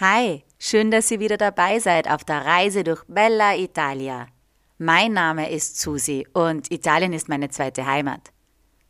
Hi, 0.00 0.42
schön, 0.58 0.90
dass 0.90 1.08
ihr 1.12 1.20
wieder 1.20 1.36
dabei 1.36 1.78
seid 1.78 2.10
auf 2.10 2.24
der 2.24 2.44
Reise 2.44 2.82
durch 2.82 3.04
Bella 3.06 3.54
Italia. 3.54 4.26
Mein 4.76 5.12
Name 5.12 5.52
ist 5.52 5.80
Susi 5.80 6.26
und 6.32 6.72
Italien 6.72 7.12
ist 7.12 7.28
meine 7.28 7.48
zweite 7.48 7.86
Heimat. 7.86 8.32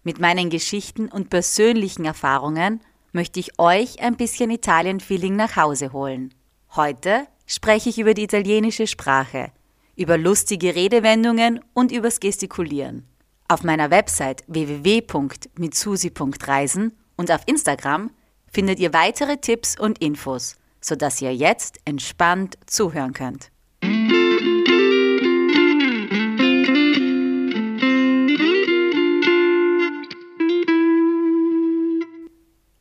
Mit 0.03 0.19
meinen 0.19 0.48
Geschichten 0.48 1.11
und 1.11 1.29
persönlichen 1.29 2.06
Erfahrungen 2.06 2.80
möchte 3.12 3.38
ich 3.38 3.59
euch 3.59 4.01
ein 4.01 4.17
bisschen 4.17 4.51
Italien-Feeling 4.51 5.37
nach 5.37 5.56
Hause 5.56 5.93
holen. 5.93 6.32
Heute 6.75 7.27
spreche 7.45 7.91
ich 7.91 7.98
über 7.98 8.14
die 8.14 8.25
italienische 8.25 8.86
Sprache, 8.86 9.52
über 9.96 10.16
lustige 10.16 10.75
Redewendungen 10.75 11.61
und 11.75 11.93
übers 11.93 12.18
Gestikulieren. 12.18 13.07
Auf 13.46 13.62
meiner 13.62 13.91
Website 13.91 14.43
www.mitsusi.reisen 14.46 16.96
und 17.18 17.30
auf 17.30 17.43
Instagram 17.45 18.11
findet 18.50 18.80
ihr 18.80 18.95
weitere 18.95 19.36
Tipps 19.36 19.79
und 19.79 19.98
Infos– 19.98 20.57
sodass 20.85 21.23
ihr 21.23 21.35
jetzt 21.35 21.80
entspannt 21.87 22.59
zuhören 22.66 23.15
könnt. 23.15 23.51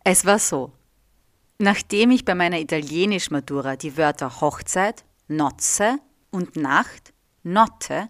Es 0.03 0.26
war 0.26 0.38
so. 0.38 0.73
Nachdem 1.59 2.12
ich 2.12 2.26
bei 2.26 2.35
meiner 2.35 2.59
Italienisch-Matura 2.59 3.77
die 3.77 3.95
Wörter 3.95 4.41
Hochzeit, 4.41 5.05
Nozze 5.29 5.98
und 6.29 6.57
Nacht, 6.57 7.13
Notte, 7.43 8.09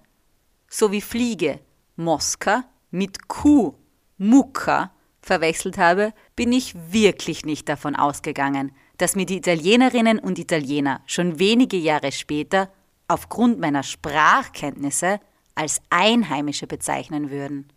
sowie 0.68 1.02
Fliege, 1.02 1.60
Mosca 1.96 2.64
mit 2.90 3.28
Q, 3.28 3.76
Mucca 4.18 4.92
verwechselt 5.22 5.78
habe, 5.78 6.14
bin 6.36 6.52
ich 6.52 6.74
wirklich 6.92 7.46
nicht 7.46 7.70
davon 7.70 7.96
ausgegangen, 7.96 8.72
dass 8.98 9.16
mir 9.16 9.26
die 9.26 9.38
Italienerinnen 9.38 10.20
und 10.20 10.40
Italiener 10.40 11.02
schon 11.06 11.40
wenige 11.40 11.78
Jahre 11.78 12.12
später 12.12 12.70
aufgrund 13.08 13.60
meiner 13.60 13.84
Sprachkenntnisse 13.84 15.20
als 15.56 15.82
Einheimische 15.90 16.68
bezeichnen 16.68 17.30
würden. 17.30 17.72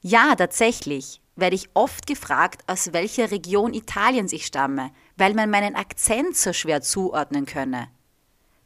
Ja, 0.00 0.34
tatsächlich 0.34 1.20
werde 1.36 1.56
ich 1.56 1.68
oft 1.74 2.06
gefragt, 2.06 2.62
aus 2.66 2.92
welcher 2.92 3.30
Region 3.30 3.74
Italiens 3.74 4.32
ich 4.32 4.46
stamme, 4.46 4.90
weil 5.16 5.34
man 5.34 5.50
meinen 5.50 5.74
Akzent 5.74 6.36
so 6.36 6.52
schwer 6.52 6.82
zuordnen 6.82 7.46
könne. 7.46 7.88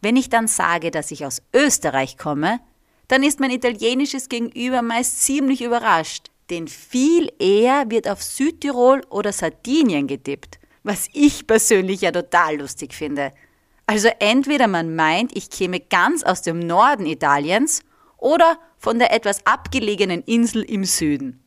Wenn 0.02 0.16
ich 0.16 0.28
dann 0.28 0.46
sage, 0.46 0.90
dass 0.90 1.10
ich 1.10 1.24
aus 1.24 1.42
Österreich 1.54 2.18
komme, 2.18 2.60
dann 3.08 3.22
ist 3.22 3.40
mein 3.40 3.50
italienisches 3.50 4.28
Gegenüber 4.28 4.82
meist 4.82 5.22
ziemlich 5.22 5.62
überrascht, 5.62 6.30
denn 6.50 6.68
viel 6.68 7.32
eher 7.38 7.90
wird 7.90 8.08
auf 8.08 8.22
Südtirol 8.22 9.02
oder 9.08 9.32
Sardinien 9.32 10.06
getippt 10.06 10.58
was 10.88 11.08
ich 11.12 11.46
persönlich 11.46 12.00
ja 12.00 12.10
total 12.10 12.56
lustig 12.56 12.94
finde. 12.94 13.32
Also 13.86 14.08
entweder 14.20 14.66
man 14.66 14.96
meint, 14.96 15.36
ich 15.36 15.50
käme 15.50 15.80
ganz 15.80 16.22
aus 16.22 16.40
dem 16.40 16.58
Norden 16.58 17.04
Italiens 17.04 17.82
oder 18.16 18.58
von 18.78 18.98
der 18.98 19.12
etwas 19.12 19.44
abgelegenen 19.46 20.22
Insel 20.22 20.62
im 20.62 20.84
Süden. 20.84 21.44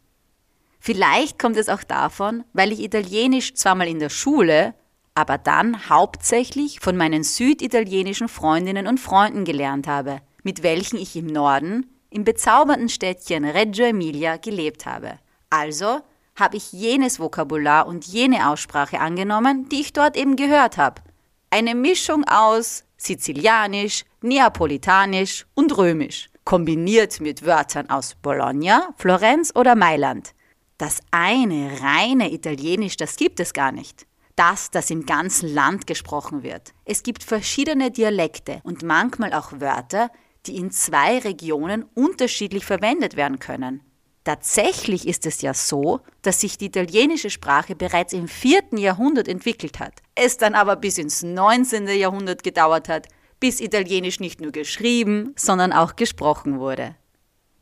Vielleicht 0.79 1.39
kommt 1.39 1.57
es 1.57 1.69
auch 1.69 1.83
davon, 1.83 2.43
weil 2.53 2.71
ich 2.71 2.81
Italienisch 2.81 3.55
zwar 3.55 3.75
mal 3.75 3.87
in 3.87 3.99
der 3.99 4.09
Schule, 4.09 4.75
aber 5.15 5.37
dann 5.37 5.89
hauptsächlich 5.89 6.79
von 6.79 6.95
meinen 6.95 7.23
süditalienischen 7.23 8.27
Freundinnen 8.27 8.87
und 8.87 8.99
Freunden 8.99 9.43
gelernt 9.43 9.87
habe, 9.87 10.21
mit 10.43 10.61
welchen 10.61 10.97
ich 10.97 11.15
im 11.15 11.27
Norden, 11.27 11.89
im 12.11 12.23
bezaubernden 12.23 12.89
Städtchen 12.89 13.45
Reggio 13.45 13.85
Emilia 13.85 14.37
gelebt 14.37 14.85
habe. 14.85 15.17
Also 15.49 16.01
habe 16.35 16.57
ich 16.57 16.71
jenes 16.71 17.19
Vokabular 17.19 17.87
und 17.87 18.05
jene 18.05 18.49
Aussprache 18.49 18.99
angenommen, 18.99 19.69
die 19.69 19.81
ich 19.81 19.93
dort 19.93 20.15
eben 20.17 20.35
gehört 20.35 20.77
habe. 20.77 21.01
Eine 21.49 21.75
Mischung 21.75 22.23
aus 22.27 22.83
Sizilianisch, 22.97 24.05
Neapolitanisch 24.21 25.45
und 25.55 25.75
Römisch, 25.77 26.29
kombiniert 26.45 27.19
mit 27.19 27.45
Wörtern 27.45 27.89
aus 27.89 28.15
Bologna, 28.15 28.93
Florenz 28.97 29.51
oder 29.55 29.75
Mailand. 29.75 30.33
Das 30.77 30.99
eine 31.11 31.79
reine 31.81 32.31
Italienisch, 32.31 32.97
das 32.97 33.15
gibt 33.15 33.39
es 33.39 33.53
gar 33.53 33.71
nicht. 33.71 34.07
Das, 34.35 34.71
das 34.71 34.89
im 34.89 35.05
ganzen 35.05 35.53
Land 35.53 35.85
gesprochen 35.87 36.41
wird. 36.41 36.73
Es 36.85 37.03
gibt 37.03 37.23
verschiedene 37.23 37.91
Dialekte 37.91 38.61
und 38.63 38.81
manchmal 38.81 39.33
auch 39.33 39.51
Wörter, 39.59 40.09
die 40.45 40.55
in 40.55 40.71
zwei 40.71 41.19
Regionen 41.19 41.85
unterschiedlich 41.93 42.65
verwendet 42.65 43.15
werden 43.15 43.39
können. 43.39 43.83
Tatsächlich 44.23 45.07
ist 45.07 45.25
es 45.25 45.41
ja 45.41 45.53
so, 45.55 46.01
dass 46.21 46.41
sich 46.41 46.57
die 46.57 46.65
italienische 46.65 47.31
Sprache 47.31 47.75
bereits 47.75 48.13
im 48.13 48.27
4. 48.27 48.77
Jahrhundert 48.77 49.27
entwickelt 49.27 49.79
hat, 49.79 49.93
es 50.13 50.37
dann 50.37 50.53
aber 50.53 50.75
bis 50.75 50.99
ins 50.99 51.23
19. 51.23 51.87
Jahrhundert 51.87 52.43
gedauert 52.43 52.87
hat, 52.87 53.07
bis 53.39 53.59
Italienisch 53.59 54.19
nicht 54.19 54.39
nur 54.39 54.51
geschrieben, 54.51 55.33
sondern 55.35 55.73
auch 55.73 55.95
gesprochen 55.95 56.59
wurde. 56.59 56.95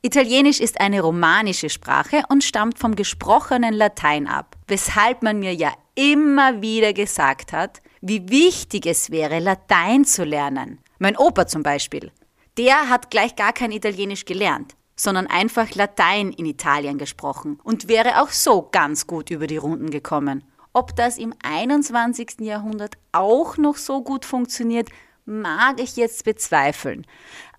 Italienisch 0.02 0.60
ist 0.60 0.82
eine 0.82 1.02
romanische 1.02 1.70
Sprache 1.70 2.24
und 2.28 2.44
stammt 2.44 2.78
vom 2.78 2.96
gesprochenen 2.96 3.74
Latein 3.74 4.28
ab, 4.28 4.58
weshalb 4.68 5.24
man 5.24 5.40
mir 5.40 5.54
ja 5.54 5.74
immer 5.96 6.62
wieder 6.62 6.92
gesagt 6.92 7.54
hat, 7.54 7.82
wie 8.02 8.30
wichtig 8.30 8.86
es 8.86 9.12
wäre, 9.12 9.40
Latein 9.40 10.04
zu 10.04 10.26
lernen. 10.26 10.80
Mein 11.00 11.16
Opa 11.16 11.48
zum 11.48 11.64
Beispiel, 11.64 12.12
der 12.58 12.90
hat 12.90 13.12
gleich 13.12 13.38
gar 13.38 13.54
kein 13.54 13.72
Italienisch 13.72 14.26
gelernt 14.26 14.76
sondern 15.00 15.28
einfach 15.28 15.76
Latein 15.76 16.34
in 16.34 16.46
Italien 16.46 16.98
gesprochen 16.98 17.58
und 17.64 17.88
wäre 17.88 18.22
auch 18.22 18.32
so 18.32 18.68
ganz 18.70 19.08
gut 19.08 19.30
über 19.30 19.48
die 19.48 19.56
Runden 19.56 19.92
gekommen. 19.92 20.44
Ob 20.74 20.94
das 20.98 21.18
im 21.18 21.34
21. 21.42 22.42
Jahrhundert 22.42 22.98
auch 23.14 23.56
noch 23.56 23.78
so 23.78 24.04
gut 24.04 24.26
funktioniert, 24.26 24.90
mag 25.26 25.80
ich 25.80 25.96
jetzt 25.96 26.26
bezweifeln. 26.26 27.08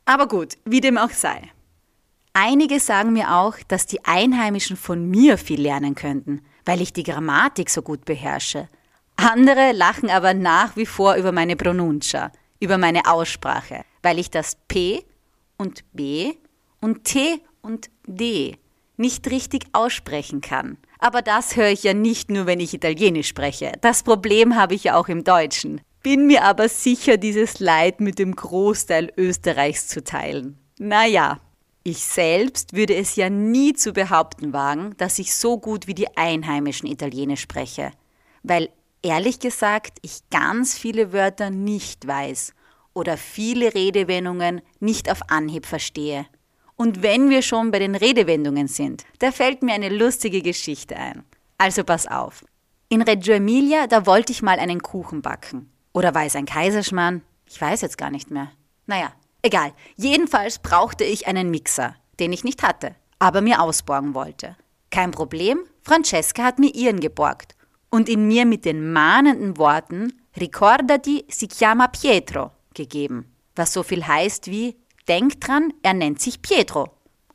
Aber 0.05 0.28
gut, 0.28 0.59
wie 0.67 0.83
dem 0.83 0.99
auch 0.99 1.11
sei. 1.11 1.41
Einige 2.34 2.78
sagen 2.78 3.15
mir 3.15 3.34
auch, 3.34 3.57
dass 3.69 3.87
die 3.87 4.05
Einheimischen 4.05 4.77
von 4.77 5.09
mir 5.09 5.39
viel 5.39 5.62
lernen 5.62 5.95
könnten, 5.95 6.43
weil 6.67 6.83
ich 6.83 6.93
die 6.93 7.05
Grammatik 7.05 7.71
so 7.71 7.81
gut 7.81 8.05
beherrsche. 8.05 8.69
Andere 9.17 9.72
lachen 9.72 10.11
aber 10.11 10.34
nach 10.34 10.77
wie 10.77 10.87
vor 10.87 11.15
über 11.15 11.33
meine 11.33 11.57
Pronuncia, 11.57 12.33
über 12.61 12.77
meine 12.77 13.07
Aussprache, 13.11 13.83
weil 14.03 14.19
ich 14.19 14.31
das 14.31 14.59
P 14.69 15.05
und 15.57 15.84
B 15.95 16.34
und 16.80 17.04
T 17.04 17.41
und 17.62 17.91
D 18.06 18.56
nicht 18.96 19.30
richtig 19.30 19.64
aussprechen 19.72 20.41
kann. 20.41 20.76
Aber 20.98 21.22
das 21.22 21.56
höre 21.56 21.70
ich 21.70 21.82
ja 21.82 21.94
nicht 21.94 22.30
nur, 22.30 22.46
wenn 22.46 22.60
ich 22.60 22.74
Italienisch 22.74 23.28
spreche. 23.28 23.72
Das 23.80 24.02
Problem 24.02 24.54
habe 24.54 24.74
ich 24.74 24.84
ja 24.84 24.96
auch 24.96 25.08
im 25.08 25.24
Deutschen. 25.24 25.80
Bin 26.02 26.26
mir 26.26 26.44
aber 26.44 26.68
sicher, 26.68 27.16
dieses 27.16 27.58
Leid 27.60 28.00
mit 28.00 28.18
dem 28.18 28.36
Großteil 28.36 29.12
Österreichs 29.16 29.88
zu 29.88 30.04
teilen. 30.04 30.58
Naja, 30.78 31.41
ich 31.82 32.04
selbst 32.04 32.74
würde 32.74 32.94
es 32.94 33.16
ja 33.16 33.30
nie 33.30 33.72
zu 33.72 33.92
behaupten 33.92 34.52
wagen, 34.52 34.94
dass 34.98 35.18
ich 35.18 35.34
so 35.34 35.58
gut 35.58 35.86
wie 35.86 35.94
die 35.94 36.16
einheimischen 36.16 36.88
Italienisch 36.88 37.41
spreche. 37.41 37.92
Weil 38.42 38.68
ehrlich 39.02 39.41
gesagt, 39.41 39.98
ich 40.02 40.20
ganz 40.30 40.76
viele 40.76 41.12
Wörter 41.12 41.50
nicht 41.50 42.06
weiß 42.06 42.54
oder 42.92 43.16
viele 43.16 43.74
Redewendungen 43.74 44.60
nicht 44.78 45.10
auf 45.10 45.20
Anhieb 45.28 45.64
verstehe. 45.64 46.26
Und 46.80 47.02
wenn 47.02 47.28
wir 47.28 47.42
schon 47.42 47.70
bei 47.70 47.78
den 47.78 47.94
Redewendungen 47.94 48.66
sind, 48.66 49.04
da 49.18 49.32
fällt 49.32 49.62
mir 49.62 49.74
eine 49.74 49.91
lustige 49.91 50.41
Geschichte 50.41 50.96
ein. 50.96 51.24
Also 51.58 51.84
pass 51.84 52.06
auf. 52.06 52.42
In 52.88 53.02
Reggio 53.02 53.34
Emilia, 53.34 53.86
da 53.86 54.06
wollte 54.06 54.32
ich 54.32 54.41
mal 54.41 54.58
einen 54.58 54.80
Kuchen 54.80 55.20
backen. 55.20 55.70
Oder 55.92 56.14
war 56.14 56.24
es 56.24 56.36
ein 56.36 56.46
Kaiserschmarrn? 56.46 57.20
Ich 57.44 57.60
weiß 57.60 57.82
jetzt 57.82 57.98
gar 57.98 58.10
nicht 58.10 58.30
mehr. 58.30 58.50
Naja, 58.86 59.12
egal. 59.42 59.74
Jedenfalls 59.96 60.58
brauchte 60.58 61.04
ich 61.04 61.26
einen 61.26 61.50
Mixer, 61.50 61.96
den 62.18 62.32
ich 62.32 62.44
nicht 62.44 62.62
hatte, 62.62 62.94
aber 63.18 63.42
mir 63.42 63.60
ausborgen 63.60 64.14
wollte. 64.14 64.56
Kein 64.91 65.10
Problem, 65.10 65.58
Francesca 65.82 66.44
hat 66.44 66.58
mir 66.58 66.74
ihren 66.74 67.00
geborgt 67.00 67.56
und 67.91 68.08
in 68.08 68.26
mir 68.26 68.47
mit 68.47 68.64
den 68.64 68.91
mahnenden 68.91 69.58
Worten 69.58 70.14
Ricordati 70.41 71.26
si 71.28 71.47
chiama 71.47 71.88
Pietro 71.88 72.53
gegeben, 72.72 73.30
was 73.54 73.74
so 73.74 73.83
viel 73.83 74.06
heißt 74.06 74.50
wie 74.50 74.76
Denk 75.08 75.41
dran, 75.41 75.72
er 75.82 75.94
nennt 75.94 76.20
sich 76.20 76.42
Pietro. 76.42 76.91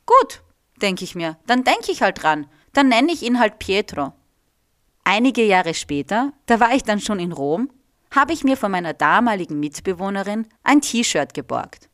Gut, 0.06 0.42
denke 0.80 1.04
ich 1.04 1.14
mir, 1.14 1.36
dann 1.46 1.64
denke 1.64 1.90
ich 1.90 2.02
halt 2.02 2.22
dran, 2.22 2.46
dann 2.72 2.88
nenne 2.88 3.12
ich 3.12 3.22
ihn 3.22 3.38
halt 3.38 3.58
Pietro. 3.58 4.12
Einige 5.04 5.44
Jahre 5.44 5.74
später, 5.74 6.32
da 6.46 6.60
war 6.60 6.74
ich 6.74 6.82
dann 6.82 7.00
schon 7.00 7.18
in 7.18 7.32
Rom, 7.32 7.70
habe 8.14 8.32
ich 8.32 8.44
mir 8.44 8.56
von 8.56 8.70
meiner 8.70 8.94
damaligen 8.94 9.60
Mitbewohnerin 9.60 10.46
ein 10.62 10.80
T-Shirt 10.80 11.34
geborgt. 11.34 11.88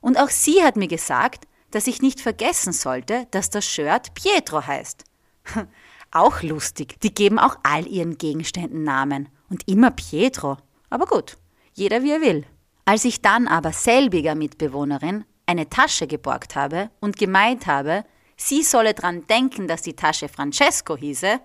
Und 0.00 0.18
auch 0.18 0.30
sie 0.30 0.62
hat 0.62 0.76
mir 0.76 0.88
gesagt, 0.88 1.46
dass 1.70 1.86
ich 1.86 2.02
nicht 2.02 2.20
vergessen 2.20 2.72
sollte, 2.72 3.26
dass 3.30 3.50
das 3.50 3.66
Shirt 3.66 4.14
Pietro 4.14 4.66
heißt. 4.66 5.04
auch 6.10 6.42
lustig, 6.42 7.00
die 7.00 7.14
geben 7.14 7.38
auch 7.38 7.56
all 7.62 7.86
ihren 7.86 8.16
Gegenständen 8.18 8.84
Namen 8.84 9.28
und 9.50 9.68
immer 9.68 9.90
Pietro. 9.90 10.56
Aber 10.90 11.06
gut, 11.06 11.36
jeder 11.74 12.02
wie 12.02 12.12
er 12.12 12.20
will. 12.20 12.46
Als 12.88 13.04
ich 13.04 13.20
dann 13.20 13.48
aber 13.48 13.72
selbiger 13.72 14.34
Mitbewohnerin 14.34 15.26
eine 15.44 15.68
Tasche 15.68 16.06
geborgt 16.06 16.56
habe 16.56 16.88
und 17.00 17.18
gemeint 17.18 17.66
habe, 17.66 18.02
sie 18.38 18.62
solle 18.62 18.94
dran 18.94 19.26
denken, 19.26 19.68
dass 19.68 19.82
die 19.82 19.92
Tasche 19.92 20.26
Francesco 20.26 20.96
hieße, 20.96 21.38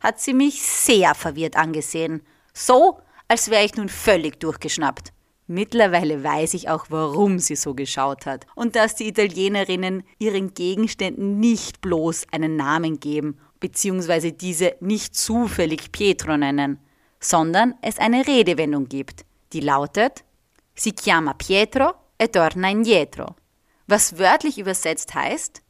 hat 0.00 0.20
sie 0.20 0.32
mich 0.32 0.62
sehr 0.62 1.14
verwirrt 1.14 1.54
angesehen. 1.54 2.22
So, 2.54 2.98
als 3.28 3.50
wäre 3.50 3.66
ich 3.66 3.74
nun 3.74 3.90
völlig 3.90 4.40
durchgeschnappt. 4.40 5.12
Mittlerweile 5.46 6.24
weiß 6.24 6.54
ich 6.54 6.70
auch, 6.70 6.86
warum 6.88 7.40
sie 7.40 7.56
so 7.56 7.74
geschaut 7.74 8.24
hat 8.24 8.46
und 8.54 8.74
dass 8.74 8.94
die 8.94 9.08
Italienerinnen 9.08 10.02
ihren 10.18 10.54
Gegenständen 10.54 11.38
nicht 11.38 11.82
bloß 11.82 12.24
einen 12.32 12.56
Namen 12.56 13.00
geben, 13.00 13.38
beziehungsweise 13.60 14.32
diese 14.32 14.76
nicht 14.80 15.14
zufällig 15.14 15.92
Pietro 15.92 16.38
nennen, 16.38 16.78
sondern 17.20 17.74
es 17.82 17.98
eine 17.98 18.26
Redewendung 18.26 18.88
gibt, 18.88 19.26
die 19.52 19.60
lautet 19.60 20.24
Si 20.76 20.92
chiama 20.92 21.34
Pietro 21.34 21.94
e 22.18 22.28
torna 22.28 22.70
indietro, 22.70 23.34
was 23.86 24.18
wörtlich 24.18 24.58
übersetzt 24.58 25.14
heißt, 25.14 25.62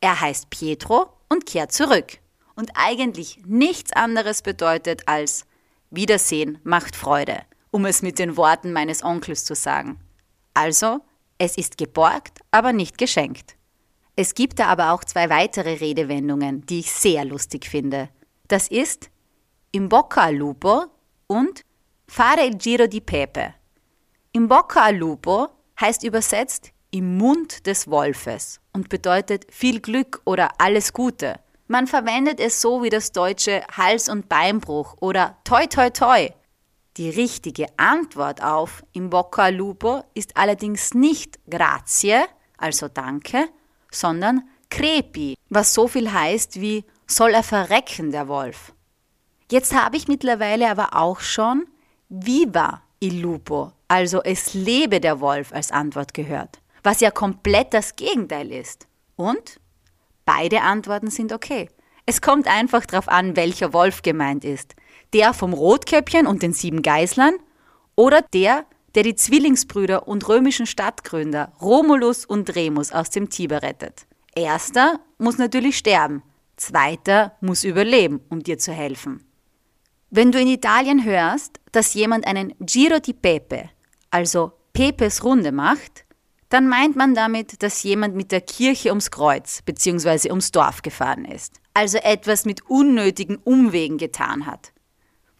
er 0.00 0.20
heißt 0.20 0.50
Pietro 0.50 1.12
und 1.28 1.46
kehrt 1.46 1.72
zurück 1.72 2.18
und 2.56 2.70
eigentlich 2.74 3.38
nichts 3.46 3.92
anderes 3.92 4.42
bedeutet 4.42 5.02
als 5.06 5.46
Wiedersehen 5.90 6.58
macht 6.64 6.96
Freude 6.96 7.44
um 7.72 7.86
es 7.86 8.02
mit 8.02 8.20
den 8.20 8.36
Worten 8.36 8.72
meines 8.72 9.02
Onkels 9.02 9.44
zu 9.44 9.56
sagen. 9.56 9.98
Also, 10.54 11.00
es 11.38 11.56
ist 11.56 11.78
geborgt, 11.78 12.38
aber 12.52 12.72
nicht 12.72 12.98
geschenkt. 12.98 13.56
Es 14.14 14.34
gibt 14.34 14.58
da 14.58 14.66
aber 14.66 14.92
auch 14.92 15.02
zwei 15.02 15.30
weitere 15.30 15.74
Redewendungen, 15.80 16.64
die 16.66 16.80
ich 16.80 16.92
sehr 16.92 17.24
lustig 17.24 17.66
finde. 17.66 18.10
Das 18.46 18.68
ist 18.68 19.10
in 19.72 19.88
bocca 19.88 20.24
al 20.24 20.36
lupo 20.36 20.84
und 21.26 21.62
fare 22.06 22.44
il 22.44 22.56
giro 22.58 22.86
di 22.86 23.00
pepe. 23.00 23.54
In 24.32 24.48
bocca 24.48 24.82
al 24.82 24.96
lupo 24.96 25.48
heißt 25.80 26.04
übersetzt 26.04 26.72
im 26.90 27.18
Mund 27.18 27.66
des 27.66 27.88
Wolfes 27.88 28.60
und 28.72 28.88
bedeutet 28.88 29.46
viel 29.50 29.80
Glück 29.80 30.20
oder 30.24 30.50
alles 30.58 30.92
Gute. 30.92 31.38
Man 31.68 31.86
verwendet 31.86 32.40
es 32.40 32.60
so 32.60 32.82
wie 32.82 32.90
das 32.90 33.12
deutsche 33.12 33.62
Hals- 33.76 34.08
und 34.08 34.28
Beinbruch 34.28 34.96
oder 35.00 35.36
toi 35.44 35.66
toi 35.66 35.90
toi 35.90 36.30
die 36.96 37.08
richtige 37.08 37.66
Antwort 37.78 38.42
auf 38.42 38.84
in 38.92 39.08
bocca 39.08 39.44
al 39.44 39.54
lupo 39.54 40.02
ist 40.14 40.36
allerdings 40.36 40.92
nicht 40.92 41.38
grazie, 41.48 42.24
also 42.58 42.88
danke, 42.88 43.48
sondern 43.90 44.42
crepi, 44.68 45.36
was 45.48 45.72
so 45.72 45.88
viel 45.88 46.12
heißt 46.12 46.60
wie 46.60 46.84
soll 47.06 47.32
er 47.34 47.42
verrecken, 47.42 48.10
der 48.10 48.28
Wolf. 48.28 48.72
Jetzt 49.50 49.74
habe 49.74 49.96
ich 49.96 50.08
mittlerweile 50.08 50.70
aber 50.70 50.94
auch 50.94 51.20
schon 51.20 51.66
viva 52.08 52.82
il 53.00 53.20
lupo, 53.20 53.72
also 53.92 54.22
es 54.22 54.54
lebe 54.54 55.00
der 55.00 55.20
Wolf 55.20 55.52
als 55.52 55.70
Antwort 55.70 56.14
gehört, 56.14 56.60
was 56.82 57.00
ja 57.00 57.10
komplett 57.10 57.74
das 57.74 57.94
Gegenteil 57.94 58.50
ist. 58.50 58.86
Und 59.16 59.60
beide 60.24 60.62
Antworten 60.62 61.10
sind 61.10 61.32
okay. 61.32 61.68
Es 62.06 62.22
kommt 62.22 62.48
einfach 62.48 62.86
darauf 62.86 63.08
an, 63.08 63.36
welcher 63.36 63.72
Wolf 63.72 64.00
gemeint 64.02 64.44
ist 64.44 64.74
der 65.12 65.34
vom 65.34 65.52
Rotkäppchen 65.52 66.26
und 66.26 66.42
den 66.42 66.52
sieben 66.52 66.82
Geißlern 66.82 67.34
oder 67.96 68.22
der, 68.32 68.64
der 68.94 69.02
die 69.02 69.14
Zwillingsbrüder 69.14 70.08
und 70.08 70.26
römischen 70.28 70.66
Stadtgründer 70.66 71.52
Romulus 71.60 72.24
und 72.24 72.54
Remus 72.54 72.92
aus 72.92 73.10
dem 73.10 73.28
Tiber 73.30 73.62
rettet. 73.62 74.06
Erster 74.34 75.00
muss 75.18 75.38
natürlich 75.38 75.76
sterben, 75.76 76.22
zweiter 76.56 77.36
muss 77.40 77.64
überleben, 77.64 78.20
um 78.30 78.42
dir 78.42 78.58
zu 78.58 78.72
helfen. 78.72 79.22
Wenn 80.10 80.32
du 80.32 80.40
in 80.40 80.48
Italien 80.48 81.04
hörst, 81.04 81.60
dass 81.72 81.94
jemand 81.94 82.26
einen 82.26 82.54
Giro 82.60 82.98
di 82.98 83.12
Pepe, 83.12 83.70
also 84.12 84.52
Pepes 84.72 85.24
Runde 85.24 85.50
macht, 85.50 86.04
dann 86.48 86.68
meint 86.68 86.96
man 86.96 87.14
damit, 87.14 87.62
dass 87.62 87.82
jemand 87.82 88.14
mit 88.14 88.30
der 88.30 88.42
Kirche 88.42 88.90
ums 88.90 89.10
Kreuz 89.10 89.62
bzw. 89.62 90.28
ums 90.30 90.52
Dorf 90.52 90.82
gefahren 90.82 91.24
ist, 91.24 91.60
also 91.74 91.98
etwas 91.98 92.44
mit 92.44 92.60
unnötigen 92.68 93.36
Umwegen 93.36 93.96
getan 93.98 94.46
hat. 94.46 94.72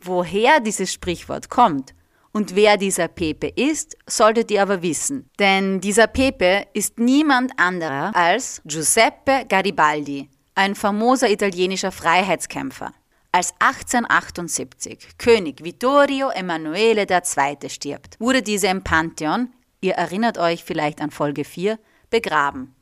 Woher 0.00 0.58
dieses 0.60 0.92
Sprichwort 0.92 1.50
kommt 1.50 1.94
und 2.32 2.56
wer 2.56 2.78
dieser 2.78 3.08
Pepe 3.08 3.48
ist, 3.48 3.96
solltet 4.08 4.50
ihr 4.50 4.62
aber 4.62 4.82
wissen. 4.82 5.28
Denn 5.38 5.80
dieser 5.80 6.06
Pepe 6.06 6.66
ist 6.72 6.98
niemand 6.98 7.52
anderer 7.58 8.16
als 8.16 8.62
Giuseppe 8.64 9.44
Garibaldi, 9.48 10.30
ein 10.54 10.74
famoser 10.74 11.30
italienischer 11.30 11.92
Freiheitskämpfer. 11.92 12.92
Als 13.34 13.54
1878 13.60 15.16
König 15.16 15.64
Vittorio 15.64 16.28
Emanuele 16.28 17.06
II. 17.08 17.70
stirbt, 17.70 18.20
wurde 18.20 18.42
dieser 18.42 18.70
im 18.70 18.84
Pantheon, 18.84 19.48
ihr 19.80 19.94
erinnert 19.94 20.36
euch 20.36 20.62
vielleicht 20.62 21.00
an 21.00 21.10
Folge 21.10 21.44
4, 21.44 21.78
begraben. 22.10 22.74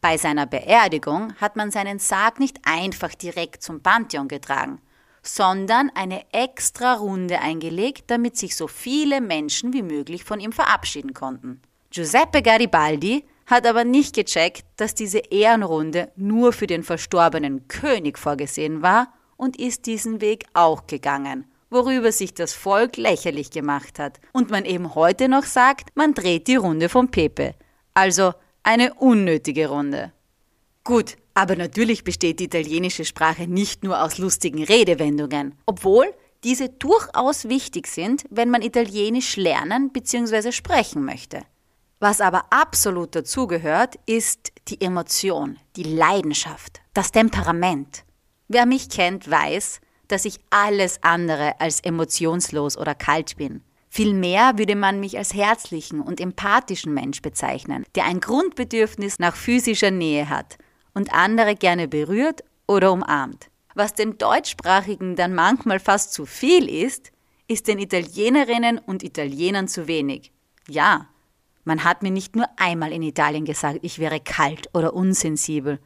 Bei 0.00 0.16
seiner 0.16 0.46
Beerdigung 0.46 1.32
hat 1.36 1.54
man 1.54 1.70
seinen 1.70 2.00
Sarg 2.00 2.40
nicht 2.40 2.58
einfach 2.64 3.14
direkt 3.14 3.62
zum 3.62 3.80
Pantheon 3.80 4.26
getragen, 4.26 4.80
sondern 5.22 5.92
eine 5.94 6.24
extra 6.32 6.94
Runde 6.94 7.38
eingelegt, 7.38 8.10
damit 8.10 8.36
sich 8.36 8.56
so 8.56 8.66
viele 8.66 9.20
Menschen 9.20 9.72
wie 9.72 9.82
möglich 9.82 10.24
von 10.24 10.40
ihm 10.40 10.50
verabschieden 10.50 11.14
konnten. 11.14 11.62
Giuseppe 11.90 12.42
Garibaldi 12.42 13.24
hat 13.46 13.64
aber 13.64 13.84
nicht 13.84 14.16
gecheckt, 14.16 14.64
dass 14.74 14.96
diese 14.96 15.18
Ehrenrunde 15.18 16.10
nur 16.16 16.52
für 16.52 16.66
den 16.66 16.82
verstorbenen 16.82 17.68
König 17.68 18.18
vorgesehen 18.18 18.82
war 18.82 19.12
und 19.38 19.58
ist 19.58 19.86
diesen 19.86 20.20
Weg 20.20 20.44
auch 20.52 20.86
gegangen, 20.86 21.46
worüber 21.70 22.12
sich 22.12 22.34
das 22.34 22.52
Volk 22.52 22.98
lächerlich 22.98 23.50
gemacht 23.50 23.98
hat 23.98 24.20
und 24.34 24.50
man 24.50 24.66
eben 24.66 24.94
heute 24.94 25.30
noch 25.30 25.44
sagt, 25.44 25.96
man 25.96 26.12
dreht 26.12 26.46
die 26.48 26.56
Runde 26.56 26.90
vom 26.90 27.10
Pepe. 27.10 27.54
Also 27.94 28.34
eine 28.62 28.92
unnötige 28.92 29.68
Runde. 29.68 30.12
Gut, 30.84 31.16
aber 31.32 31.56
natürlich 31.56 32.04
besteht 32.04 32.40
die 32.40 32.44
italienische 32.44 33.04
Sprache 33.04 33.46
nicht 33.46 33.84
nur 33.84 34.02
aus 34.02 34.18
lustigen 34.18 34.64
Redewendungen, 34.64 35.54
obwohl 35.64 36.12
diese 36.44 36.68
durchaus 36.68 37.48
wichtig 37.48 37.86
sind, 37.86 38.24
wenn 38.30 38.50
man 38.50 38.62
Italienisch 38.62 39.36
lernen 39.36 39.90
bzw. 39.90 40.52
sprechen 40.52 41.04
möchte. 41.04 41.42
Was 42.00 42.20
aber 42.20 42.44
absolut 42.50 43.14
dazugehört, 43.14 43.96
ist 44.06 44.52
die 44.68 44.80
Emotion, 44.80 45.58
die 45.76 45.82
Leidenschaft, 45.82 46.80
das 46.94 47.10
Temperament. 47.10 48.04
Wer 48.48 48.66
mich 48.66 48.88
kennt, 48.88 49.30
weiß, 49.30 49.80
dass 50.08 50.24
ich 50.24 50.40
alles 50.50 51.02
andere 51.02 51.60
als 51.60 51.80
emotionslos 51.80 52.78
oder 52.78 52.94
kalt 52.94 53.36
bin. 53.36 53.62
Vielmehr 53.90 54.56
würde 54.56 54.74
man 54.74 55.00
mich 55.00 55.18
als 55.18 55.34
herzlichen 55.34 56.00
und 56.00 56.20
empathischen 56.20 56.92
Mensch 56.92 57.22
bezeichnen, 57.22 57.84
der 57.94 58.04
ein 58.04 58.20
Grundbedürfnis 58.20 59.18
nach 59.18 59.36
physischer 59.36 59.90
Nähe 59.90 60.28
hat 60.28 60.58
und 60.94 61.12
andere 61.12 61.54
gerne 61.54 61.88
berührt 61.88 62.42
oder 62.66 62.92
umarmt. 62.92 63.48
Was 63.74 63.94
den 63.94 64.18
Deutschsprachigen 64.18 65.14
dann 65.14 65.34
manchmal 65.34 65.78
fast 65.78 66.12
zu 66.12 66.26
viel 66.26 66.68
ist, 66.68 67.12
ist 67.48 67.68
den 67.68 67.78
Italienerinnen 67.78 68.78
und 68.78 69.02
Italienern 69.02 69.68
zu 69.68 69.88
wenig. 69.88 70.32
Ja, 70.68 71.06
man 71.64 71.84
hat 71.84 72.02
mir 72.02 72.10
nicht 72.10 72.34
nur 72.34 72.46
einmal 72.56 72.92
in 72.92 73.02
Italien 73.02 73.44
gesagt, 73.44 73.80
ich 73.82 73.98
wäre 73.98 74.20
kalt 74.20 74.68
oder 74.74 74.94
unsensibel. 74.94 75.78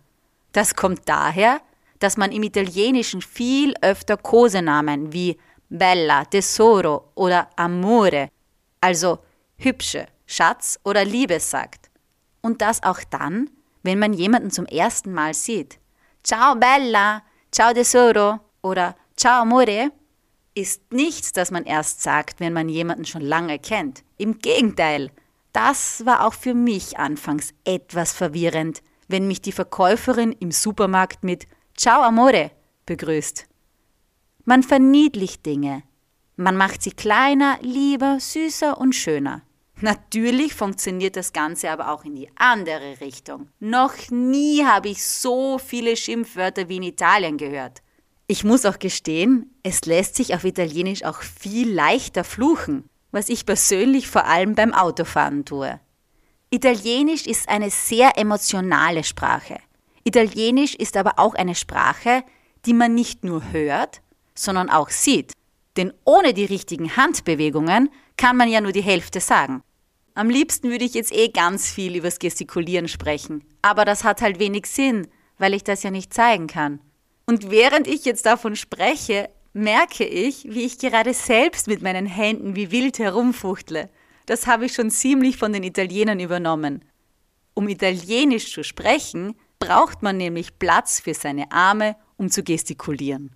Das 0.53 0.75
kommt 0.75 1.03
daher, 1.07 1.61
dass 2.03 2.17
man 2.17 2.33
im 2.33 2.43
Italienischen 2.43 3.23
viel 3.23 3.75
öfter 3.81 4.17
Kosenamen 4.17 5.13
wie 5.13 5.39
Bella, 5.69 6.25
Tesoro 6.25 7.13
oder 7.15 7.49
Amore, 7.57 8.29
also 8.81 9.21
hübsche, 9.57 10.07
Schatz 10.27 10.81
oder 10.85 11.05
Liebe 11.05 11.39
sagt. 11.39 11.91
Und 12.41 12.61
das 12.61 12.83
auch 12.83 13.01
dann, 13.09 13.49
wenn 13.83 13.99
man 13.99 14.13
jemanden 14.13 14.51
zum 14.51 14.67
ersten 14.67 15.13
Mal 15.13 15.33
sieht. 15.33 15.79
Ciao 16.25 16.57
Bella, 16.57 17.23
ciao 17.53 17.73
Tesoro 17.73 18.41
oder 18.63 18.97
ciao 19.17 19.43
Amore 19.43 19.93
ist 20.55 20.93
nichts, 20.93 21.33
das 21.33 21.51
man 21.51 21.65
erst 21.65 22.03
sagt, 22.03 22.41
wenn 22.41 22.53
man 22.53 22.69
jemanden 22.69 23.05
schon 23.05 23.23
lange 23.23 23.59
kennt. 23.59 24.03
Im 24.19 24.39
Gegenteil, 24.39 25.11
das 25.53 26.05
war 26.05 26.27
auch 26.27 26.35
für 26.35 26.55
mich 26.55 26.99
anfangs 26.99 27.55
etwas 27.65 28.13
verwirrend, 28.13 28.83
wenn 29.09 29.27
mich 29.27 29.41
die 29.41 29.53
Verkäuferin 29.53 30.33
im 30.33 30.51
Supermarkt 30.51 31.25
mit 31.25 31.47
Ciao 31.83 32.03
Amore 32.03 32.53
begrüßt. 32.87 33.49
Man 34.45 34.63
verniedlicht 34.63 35.45
Dinge. 35.45 35.83
Man 36.37 36.57
macht 36.57 36.81
sie 36.81 36.93
kleiner, 36.93 37.59
lieber, 37.61 38.21
süßer 38.21 38.79
und 38.79 38.95
schöner. 38.95 39.43
Natürlich 39.81 40.55
funktioniert 40.55 41.17
das 41.17 41.33
Ganze 41.33 41.73
aber 41.73 41.91
auch 41.91 42.05
in 42.05 42.15
die 42.15 42.29
andere 42.37 43.01
Richtung. 43.01 43.49
Noch 43.59 43.95
nie 44.11 44.65
habe 44.65 44.91
ich 44.91 45.05
so 45.05 45.59
viele 45.59 45.97
Schimpfwörter 45.97 46.69
wie 46.69 46.77
in 46.77 46.85
Italien 46.85 47.37
gehört. 47.37 47.83
Ich 48.29 48.45
muss 48.45 48.65
auch 48.65 48.79
gestehen, 48.79 49.53
es 49.65 49.85
lässt 49.85 50.15
sich 50.15 50.37
auf 50.37 50.45
Italienisch 50.45 51.03
auch 51.03 51.21
viel 51.23 51.69
leichter 51.69 52.23
fluchen, 52.23 52.89
was 53.11 53.29
ich 53.29 53.45
persönlich 53.45 54.07
vor 54.07 54.27
allem 54.27 54.55
beim 54.55 54.73
Autofahren 54.73 55.45
tue. 55.45 55.81
Italienisch 56.49 57.27
ist 57.27 57.49
eine 57.49 57.71
sehr 57.71 58.17
emotionale 58.19 59.03
Sprache. 59.03 59.59
Italienisch 60.05 60.75
ist 60.75 60.97
aber 60.97 61.19
auch 61.19 61.35
eine 61.35 61.55
Sprache, 61.55 62.25
die 62.67 62.75
man 62.75 62.95
nicht 62.95 63.25
nur 63.25 63.53
hört, 63.53 64.03
sondern 64.35 64.71
auch 64.71 64.91
sieht. 64.91 65.33
Denn 65.77 65.93
ohne 66.05 66.35
die 66.35 66.45
richtigen 66.45 66.97
Handbewegungen 66.97 67.91
kann 68.17 68.37
man 68.37 68.49
ja 68.49 68.61
nur 68.61 68.73
die 68.73 68.83
Hälfte 68.83 69.21
sagen. 69.21 69.63
Am 70.15 70.29
liebsten 70.29 70.69
würde 70.71 70.85
ich 70.85 70.95
jetzt 70.95 71.13
eh 71.13 71.29
ganz 71.29 71.71
viel 71.71 71.97
übers 71.97 72.19
Gestikulieren 72.19 72.89
sprechen, 72.89 73.45
aber 73.63 73.85
das 73.85 74.05
hat 74.05 74.21
halt 74.21 74.39
wenig 74.39 74.67
Sinn, 74.67 75.09
weil 75.39 75.55
ich 75.55 75.65
das 75.65 75.83
ja 75.83 75.91
nicht 75.91 76.13
zeigen 76.13 76.49
kann. 76.49 76.81
Und 77.25 77.51
während 77.51 77.87
ich 77.87 78.05
jetzt 78.05 78.27
davon 78.27 78.55
spreche, 78.55 79.31
merke 79.55 80.05
ich, 80.05 80.45
wie 80.45 80.65
ich 80.65 80.79
gerade 80.79 81.15
selbst 81.15 81.67
mit 81.67 81.81
meinen 81.83 82.07
Händen 82.07 82.57
wie 82.57 82.71
wild 82.71 82.99
herumfuchtle. 82.99 83.89
Das 84.27 84.47
habe 84.47 84.67
ich 84.67 84.75
schon 84.75 84.91
ziemlich 84.91 85.37
von 85.39 85.53
den 85.53 85.63
Italienern 85.63 86.21
übernommen. 86.21 86.85
Um 87.55 87.69
Italienisch 87.69 88.53
zu 88.53 88.65
sprechen, 88.65 89.35
braucht 89.67 90.03
man 90.03 90.17
nämlich 90.17 90.59
Platz 90.59 91.01
für 91.01 91.15
seine 91.15 91.51
Arme, 91.53 91.97
um 92.17 92.31
zu 92.31 92.43
gestikulieren. 92.43 93.31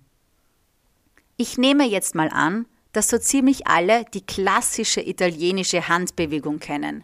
Ich 1.37 1.57
nehme 1.57 1.85
jetzt 1.85 2.15
mal 2.15 2.29
an, 2.29 2.65
dass 2.93 3.09
so 3.09 3.17
ziemlich 3.17 3.67
alle 3.67 4.05
die 4.13 4.25
klassische 4.25 5.01
italienische 5.01 5.87
Handbewegung 5.87 6.59
kennen. 6.59 7.03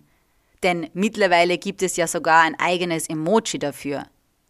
Denn 0.63 0.89
mittlerweile 0.93 1.57
gibt 1.57 1.83
es 1.83 1.97
ja 1.97 2.07
sogar 2.07 2.41
ein 2.41 2.57
eigenes 2.57 3.07
Emoji 3.09 3.59
dafür. 3.59 4.05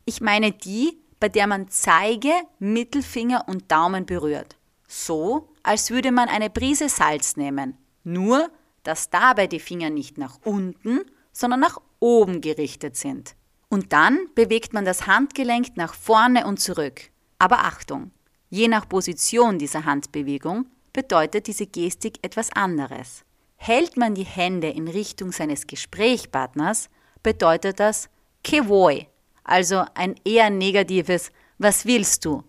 Ich 0.06 0.22
meine 0.22 0.52
die, 0.52 0.98
bei 1.20 1.28
der 1.30 1.48
man 1.48 1.70
Zeige, 1.70 2.32
Mittelfinger 2.60 3.46
und 3.48 3.72
Daumen 3.72 4.06
berührt. 4.06 4.58
So, 4.88 5.50
als 5.64 5.90
würde 5.90 6.12
man 6.12 6.30
eine 6.30 6.50
Prise 6.50 6.88
Salz 6.88 7.36
nehmen. 7.36 7.78
Nur, 8.04 8.50
dass 8.84 9.10
dabei 9.10 9.48
die 9.48 9.60
Finger 9.60 9.90
nicht 9.90 10.18
nach 10.18 10.38
unten, 10.44 11.02
sondern 11.32 11.62
nach 11.62 11.80
oben 12.00 12.42
gerichtet 12.42 12.96
sind. 12.96 13.36
Und 13.74 13.92
dann 13.92 14.28
bewegt 14.36 14.74
man 14.74 14.86
das 14.86 15.08
Handgelenk 15.08 15.78
nach 15.78 15.96
vorne 15.96 16.46
und 16.46 16.60
zurück. 16.60 17.10
Aber 17.40 17.62
Achtung, 17.62 18.12
je 18.52 18.68
nach 18.68 18.88
Position 18.88 19.58
dieser 19.58 19.86
Handbewegung 19.86 20.68
bedeutet 20.94 21.48
diese 21.48 21.66
Gestik 21.66 22.20
etwas 22.22 22.52
anderes. 22.52 23.26
Hält 23.56 23.98
man 23.98 24.14
die 24.14 24.26
Hände 24.26 24.70
in 24.70 24.88
Richtung 24.88 25.32
seines 25.32 25.66
Gesprächspartners, 25.66 26.92
bedeutet 27.24 27.80
das 27.80 28.12
che 28.44 28.62
vuoi, 28.68 29.08
also 29.44 29.86
ein 29.96 30.18
eher 30.24 30.52
negatives 30.52 31.32
Was 31.58 31.88
willst 31.88 32.26
du? 32.26 32.44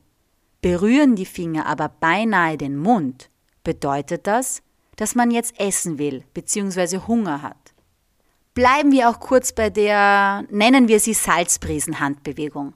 Berühren 0.60 1.16
die 1.16 1.24
Finger 1.24 1.64
aber 1.64 1.88
beinahe 1.88 2.58
den 2.58 2.76
Mund, 2.76 3.30
bedeutet 3.62 4.26
das, 4.26 4.62
dass 4.96 5.14
man 5.14 5.30
jetzt 5.30 5.58
essen 5.58 5.96
will 5.96 6.22
bzw. 6.34 6.98
Hunger 6.98 7.40
hat. 7.40 7.73
Bleiben 8.54 8.92
wir 8.92 9.10
auch 9.10 9.18
kurz 9.18 9.52
bei 9.52 9.68
der, 9.68 10.44
nennen 10.48 10.86
wir 10.86 11.00
sie 11.00 11.12
Salzbrisenhandbewegung. 11.12 12.74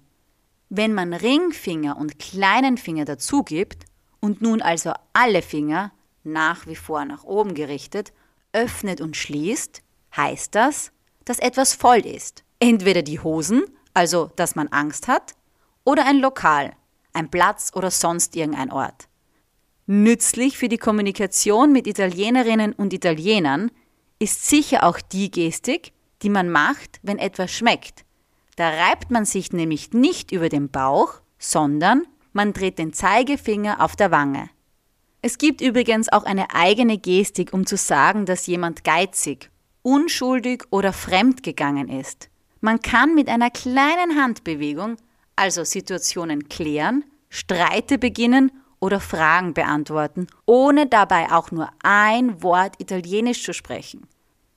Wenn 0.69 0.93
man 0.93 1.15
Ringfinger 1.15 1.97
und 1.97 2.19
kleinen 2.19 2.77
Finger 2.79 3.05
dazu 3.05 3.45
gibt 3.45 3.85
und 4.19 4.43
nun 4.43 4.61
also 4.61 4.93
alle 5.13 5.41
Finger, 5.41 5.93
nach 6.25 6.67
wie 6.67 6.75
vor 6.75 7.05
nach 7.05 7.23
oben 7.23 7.55
gerichtet, 7.55 8.13
öffnet 8.53 9.01
und 9.01 9.17
schließt, 9.17 9.83
heißt 10.17 10.53
das, 10.57 10.91
dass 11.25 11.39
etwas 11.39 11.75
voll 11.75 12.05
ist. 12.05 12.43
Entweder 12.59 13.03
die 13.03 13.21
Hosen, 13.21 13.63
also 13.95 14.33
dass 14.35 14.57
man 14.57 14.67
Angst 14.69 15.07
hat, 15.07 15.37
oder 15.85 16.07
ein 16.07 16.19
Lokal, 16.19 16.73
ein 17.13 17.31
Platz 17.31 17.71
oder 17.73 17.93
sonst 17.93 18.35
irgendein 18.35 18.73
Ort. 18.73 19.09
Nützlich 19.87 20.59
für 20.59 20.69
die 20.69 20.77
Kommunikation 20.77 21.73
mit 21.73 21.87
Italienerinnen 21.87 22.73
und 22.73 22.93
Italienern 22.93 23.71
ist 24.19 24.49
sicher 24.49 24.85
auch 24.85 25.01
die 25.01 25.31
Gestik, 25.31 25.93
die 26.23 26.31
man 26.31 26.51
macht, 26.51 26.99
wenn 27.03 27.19
etwas 27.19 27.53
schmeckt. 27.53 28.05
Da 28.57 28.71
reibt 28.71 29.11
man 29.11 29.25
sich 29.25 29.53
nämlich 29.53 29.93
nicht 29.93 30.33
über 30.33 30.49
den 30.49 30.69
Bauch, 30.69 31.21
sondern 31.39 32.07
man 32.33 32.53
dreht 32.53 32.79
den 32.79 32.93
Zeigefinger 32.93 33.81
auf 33.81 33.95
der 33.95 34.11
Wange. 34.11 34.51
Es 35.23 35.39
gibt 35.39 35.61
übrigens 35.61 36.09
auch 36.13 36.25
eine 36.25 36.55
eigene 36.55 36.99
Gestik, 36.99 37.53
um 37.53 37.67
zu 37.67 37.77
sagen, 37.77 38.27
dass 38.27 38.47
jemand 38.47 38.85
geizig, 38.85 39.51
unschuldig 39.83 40.65
oder 40.71 40.93
fremd 40.93 41.43
gegangen 41.43 41.89
ist. 41.89 42.29
Man 42.61 42.81
kann 42.81 43.15
mit 43.15 43.29
einer 43.29 43.51
kleinen 43.51 44.21
Handbewegung 44.21 44.97
also 45.39 45.63
Situationen 45.63 46.49
klären, 46.49 47.05
Streite 47.31 47.97
beginnen 47.99 48.51
oder 48.81 49.01
Fragen 49.01 49.55
beantworten, 49.55 50.27
ohne 50.47 50.87
dabei 50.87 51.31
auch 51.33 51.51
nur 51.51 51.69
ein 51.83 52.43
Wort 52.43 52.75
Italienisch 52.79 53.43
zu 53.43 53.53
sprechen. 53.53 54.07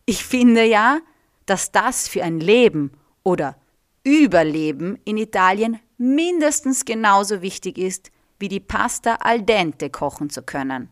Ich 0.06 0.24
finde 0.26 0.64
ja, 0.64 1.00
dass 1.46 1.72
das 1.72 2.08
für 2.08 2.24
ein 2.24 2.40
Leben 2.40 2.92
oder 3.24 3.56
Überleben 4.04 4.98
in 5.06 5.18
Italien 5.18 5.80
mindestens 5.98 6.86
genauso 6.86 7.42
wichtig 7.42 7.78
ist, 7.78 8.12
wie 8.40 8.48
die 8.48 8.60
Pasta 8.60 9.16
al 9.16 9.44
dente 9.44 9.90
kochen 9.90 10.30
zu 10.30 10.42
können. 10.42 10.90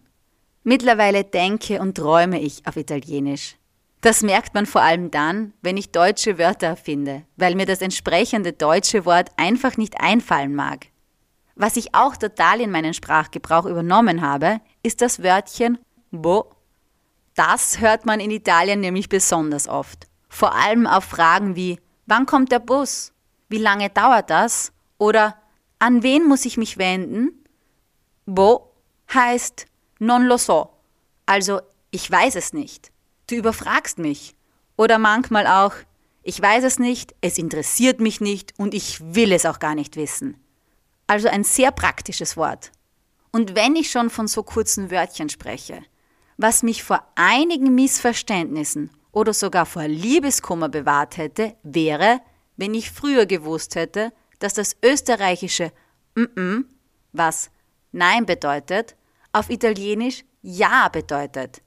Mittlerweile 0.64 1.24
denke 1.24 1.82
und 1.82 1.96
träume 1.96 2.40
ich 2.40 2.68
auf 2.68 2.78
Italienisch. 2.78 3.56
Das 4.02 4.22
merkt 4.22 4.54
man 4.54 4.66
vor 4.66 4.82
allem 4.82 5.12
dann, 5.12 5.54
wenn 5.62 5.76
ich 5.76 5.92
deutsche 5.92 6.38
Wörter 6.38 6.68
erfinde, 6.68 7.24
weil 7.36 7.56
mir 7.56 7.66
das 7.66 7.82
entsprechende 7.82 8.54
deutsche 8.54 9.06
Wort 9.06 9.30
einfach 9.36 9.76
nicht 9.76 10.00
einfallen 10.00 10.56
mag. 10.56 10.88
Was 11.62 11.76
ich 11.76 11.94
auch 11.94 12.16
total 12.16 12.62
in 12.62 12.72
meinen 12.72 12.94
Sprachgebrauch 12.94 13.66
übernommen 13.66 14.22
habe, 14.22 14.62
ist 14.82 15.02
das 15.02 15.22
Wörtchen 15.22 15.78
bo. 16.10 16.50
Das 17.36 17.82
hört 17.82 18.06
man 18.06 18.22
in 18.22 18.32
Italien 18.32 18.80
nämlich 18.80 19.10
besonders 19.10 19.68
oft. 19.68 20.08
Vor 20.30 20.56
allem 20.56 20.88
auf 20.88 21.04
Fragen 21.04 21.58
wie 21.58 21.82
Wann 22.06 22.26
kommt 22.26 22.54
der 22.54 22.60
Bus? 22.60 23.12
Wie 23.50 23.58
lange 23.58 23.90
dauert 23.90 24.30
das? 24.30 24.72
Oder 24.98 25.36
An 25.80 26.02
wen 26.02 26.26
muss 26.26 26.46
ich 26.46 26.56
mich 26.56 26.78
wenden? 26.78 27.44
Bo 28.26 28.72
heißt 29.14 29.66
non 30.00 30.28
lo 30.28 30.38
so, 30.38 30.70
also 31.26 31.60
ich 31.92 32.10
weiß 32.10 32.36
es 32.36 32.54
nicht. 32.54 32.90
Du 33.28 33.36
überfragst 33.36 33.98
mich. 33.98 34.34
Oder 34.78 34.98
manchmal 34.98 35.46
auch, 35.46 35.74
ich 36.24 36.42
weiß 36.42 36.64
es 36.64 36.80
nicht, 36.80 37.16
es 37.20 37.38
interessiert 37.38 38.00
mich 38.00 38.22
nicht 38.22 38.54
und 38.58 38.74
ich 38.74 39.02
will 39.14 39.34
es 39.34 39.46
auch 39.46 39.60
gar 39.60 39.76
nicht 39.76 39.98
wissen. 39.98 40.38
Also 41.10 41.28
ein 41.28 41.44
sehr 41.44 41.72
praktisches 41.72 42.38
Wort. 42.38 42.72
Und 43.32 43.56
wenn 43.56 43.76
ich 43.76 43.90
schon 43.90 44.12
von 44.12 44.28
so 44.28 44.44
kurzen 44.44 44.92
Wörtchen 44.92 45.30
spreche, 45.30 45.82
was 46.38 46.62
mich 46.62 46.84
vor 46.84 47.04
einigen 47.16 47.74
Missverständnissen 47.74 48.92
oder 49.12 49.34
sogar 49.34 49.66
vor 49.66 49.88
Liebeskummer 49.88 50.70
bewahrt 50.70 51.18
hätte, 51.18 51.56
wäre, 51.64 52.22
wenn 52.58 52.76
ich 52.76 52.92
früher 52.92 53.26
gewusst 53.26 53.74
hätte, 53.74 54.14
dass 54.38 54.54
das 54.54 54.78
österreichische 54.86 55.72
mm, 56.14 56.22
-mm 56.36 56.66
was 57.12 57.50
Nein 57.92 58.28
bedeutet, 58.28 58.96
auf 59.34 59.50
Italienisch 59.50 60.24
Ja 60.44 60.90
bedeutet. 60.90 61.64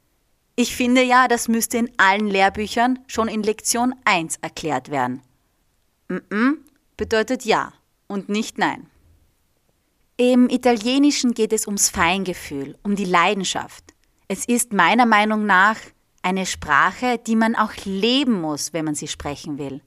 Ich 0.54 0.76
finde 0.76 1.02
ja, 1.02 1.26
das 1.26 1.48
müsste 1.48 1.78
in 1.78 1.90
allen 1.96 2.28
Lehrbüchern 2.28 3.00
schon 3.08 3.26
in 3.26 3.42
Lektion 3.42 3.92
1 4.04 4.36
erklärt 4.40 4.92
werden. 4.92 5.20
Mm 6.08 6.18
-mm 6.30 6.58
bedeutet 6.96 7.44
ja 7.44 7.72
und 8.06 8.28
nicht 8.28 8.56
nein. 8.56 8.91
Im 10.24 10.48
Italienischen 10.50 11.34
geht 11.34 11.52
es 11.52 11.66
ums 11.66 11.88
Feingefühl, 11.88 12.78
um 12.84 12.94
die 12.94 13.06
Leidenschaft. 13.06 13.92
Es 14.28 14.44
ist 14.44 14.72
meiner 14.72 15.04
Meinung 15.04 15.46
nach 15.46 15.76
eine 16.22 16.46
Sprache, 16.46 17.18
die 17.18 17.34
man 17.34 17.56
auch 17.56 17.72
leben 17.84 18.40
muss, 18.40 18.72
wenn 18.72 18.84
man 18.84 18.94
sie 18.94 19.08
sprechen 19.08 19.58
will. 19.58 19.80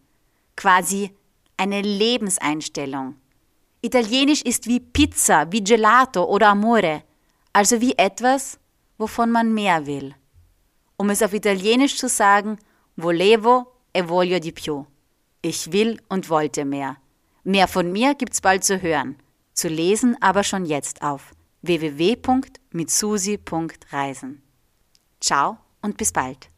Quasi 0.57 1.11
eine 1.55 1.81
Lebenseinstellung. 1.81 3.15
Italienisch 3.81 4.41
ist 4.41 4.67
wie 4.67 4.81
Pizza, 4.81 5.49
wie 5.53 5.63
Gelato 5.63 6.25
oder 6.25 6.49
Amore, 6.49 7.03
also 7.53 7.79
wie 7.79 7.93
etwas, 7.97 8.59
wovon 8.97 9.31
man 9.31 9.53
mehr 9.53 9.85
will. 9.85 10.15
Um 10.97 11.11
es 11.11 11.21
auf 11.21 11.31
Italienisch 11.31 11.95
zu 11.95 12.09
sagen, 12.09 12.57
volevo 12.97 13.67
e 13.93 14.01
voglio 14.03 14.39
di 14.39 14.51
più. 14.51 14.85
Ich 15.41 15.71
will 15.71 15.97
und 16.09 16.29
wollte 16.29 16.65
mehr. 16.65 16.97
Mehr 17.45 17.69
von 17.69 17.89
mir 17.93 18.15
gibt's 18.15 18.41
bald 18.41 18.65
zu 18.65 18.81
hören. 18.81 19.15
Zu 19.55 19.69
lesen 19.69 20.15
aber 20.21 20.43
schon 20.43 20.65
jetzt 20.65 21.01
auf 21.01 21.31
www.mitsusi.reisen. 21.61 24.43
Ciao 25.19 25.57
und 25.81 25.97
bis 25.97 26.11
bald. 26.11 26.51